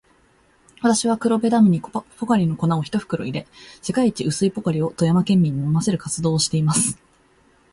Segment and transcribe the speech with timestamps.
[0.81, 3.45] 私は、黒部ダムにポカリの粉を一袋入れ、
[3.83, 6.97] 世界一薄いポカリを富山県民に飲ませる活動をしています。